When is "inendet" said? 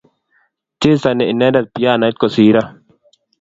1.33-1.67